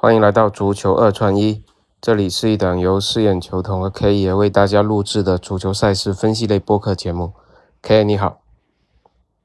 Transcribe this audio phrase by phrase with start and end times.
[0.00, 1.64] 欢迎来到足球二串一，
[2.00, 7.32] 这里是一档由四眼球童和 K 爷为大家录制的足球赛事分析类播客节目。
[7.82, 8.38] K 你好，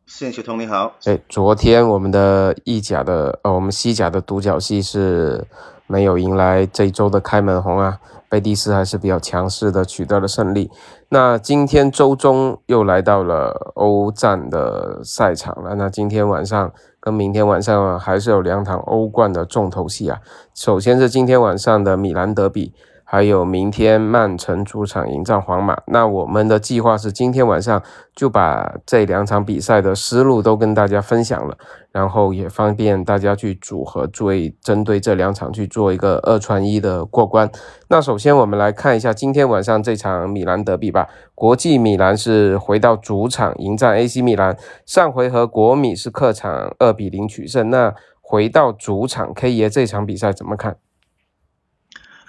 [0.06, 0.94] 四眼球童你好。
[1.06, 5.48] 哎，昨天我们的意甲的呃，我们西甲的独角戏是
[5.88, 7.98] 没有迎来这一周的开门红啊，
[8.30, 10.70] 贝蒂斯还是比较强势的取得了胜利。
[11.10, 16.72] 那今天周中又来到了欧战的赛场了，那今天晚上。
[17.04, 20.22] 跟明天晚上啊还是有两场欧冠的重头戏啊。
[20.54, 22.74] 首先是今天晚上的米兰德比。
[23.14, 27.80] 还有明天曼城主场迎战皇马，那我们的计划是今天晚上
[28.16, 31.56] 就把这两场比赛的思路都跟大家分享了，
[31.92, 34.32] 然后也方便大家去组合，做
[34.64, 37.48] 针对这两场去做一个二串一的过关。
[37.88, 41.08] 那首先我们来看一下今天晚上这场米兰德比吧。
[41.36, 50.78] 国际米兰是回到主场迎战 AC 米兰，上回合国米是客场二比零取胜，那回到主场 K 爷这场比赛怎么看？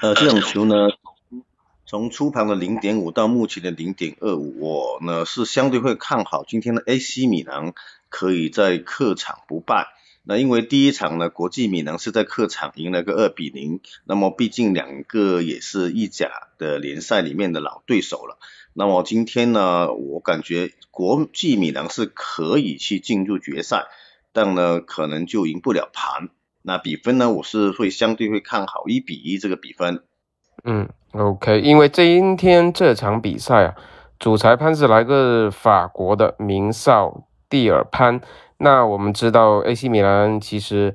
[0.05, 0.91] 呃，这种球呢，
[1.87, 7.73] 从初盘的零点五到目前的零点二五，我呢是相对会看好今天的 AC 米兰
[8.11, 9.87] 可以在客场不败。
[10.23, 18.37] 那因为第一场呢，国际米兰是在客场赢了个二比零，那么毕竟两个也是意甲的联赛里面的老对手了。
[18.75, 23.87] 那么今天呢，我感觉国际米兰是可以去进入决赛，
[24.35, 26.29] 但呢可能就赢不了盘。
[26.67, 27.31] 那比分呢？
[27.31, 30.03] 我是会相对会看好一比一这个比分。
[30.65, 33.75] 嗯，OK，因为今天这场比赛啊，
[34.19, 38.19] 主裁判是来个法国的名少蒂尔潘。
[38.57, 40.95] 那我们知道 AC 米兰其实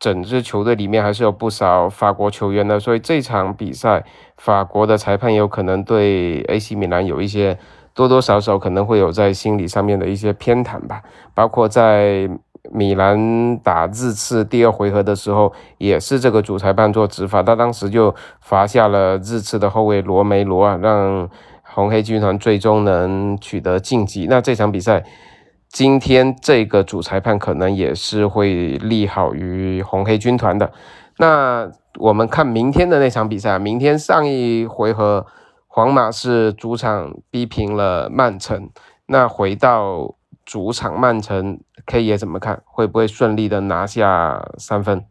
[0.00, 4.04] 整支球队里面还是有不少法国球员的，所以这场比赛
[4.38, 7.56] 法国的裁判有可能对 AC 米兰有一些
[7.94, 11.00] 多多少少可能会有在心理上面的一些偏袒吧，
[11.32, 12.28] 包括在。
[12.70, 21.28] 米兰打日次第二回合的时候，也是这个主裁判做执法，他当时就罚下了日次的后卫罗梅罗啊，让
[21.62, 24.26] 红黑军团最终能取得晋级。
[24.28, 25.02] 那这场比赛，
[25.68, 30.70] 今天这个主裁判可能也是会利好于红黑军团的。
[31.18, 35.26] 那我们看明天的那场比赛，明天上一回合
[35.66, 38.68] 皇马是主场逼平了曼城，
[39.06, 40.14] 那回到。
[40.50, 42.64] 主场曼城 K 爷怎么看？
[42.66, 45.06] 会不会顺利的拿下三分？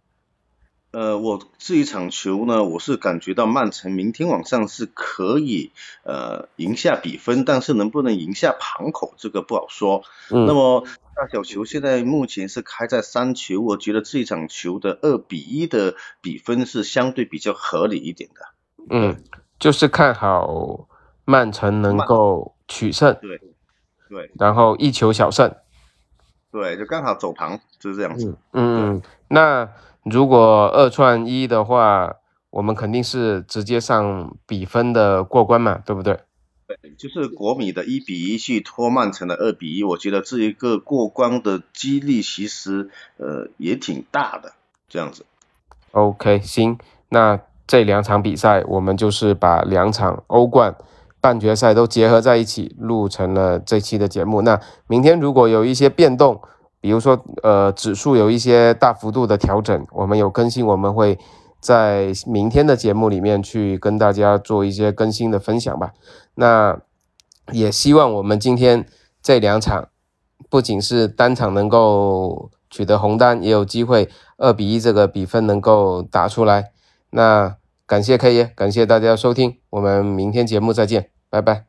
[0.92, 5.72] 呃，我这一场球呢，我是感觉到曼城明天晚上是可以
[6.04, 10.04] 呃赢下比分，但是能不能赢下盘口这个不好说。
[10.30, 10.46] 嗯。
[10.46, 10.84] 那么
[11.16, 18.42] 大小球现在目前是开在三球，我觉得这一场球的二比一的比分是相对比较合理一点的。
[18.90, 19.24] 嗯，
[19.58, 20.90] 就是看好
[21.24, 23.18] 曼城能够取胜。
[23.22, 23.40] 对。
[24.10, 25.54] 对，然后一球小胜，
[26.52, 28.36] 对，就刚好走盘，就是这样子。
[28.54, 29.70] 嗯，那
[30.04, 32.16] 如果二串一的话，
[32.50, 36.20] 我们肯定是直接上比分的过关嘛，对不对？
[36.66, 44.54] 对，就是国米的一比一去拖曼城的二比一，我觉得这一个过关的几率其实呃也挺大的，
[44.88, 45.24] 这样子。
[45.92, 50.76] OK，行，那这两场比赛我们就是把两场欧冠。
[51.22, 54.42] 半决赛都结合在一起录成了这期的节目。
[54.42, 56.42] 那明天如果有一些变动，
[56.80, 61.20] 比如说呃指数有一些大幅度的调整，我们有更新，我们会
[61.60, 65.92] 在明天的节目里面去跟大家做一些更新的分享吧。
[66.36, 66.80] 那
[67.52, 68.86] 也希望我们今天
[69.22, 69.90] 这两场
[70.50, 76.72] 不仅是单场能够取得红单，也有机会二比一这个比分能够打出来。
[77.10, 77.59] 那。
[77.90, 81.69] 感谢开爷，感谢大家收听，我们明天节目再见，拜拜。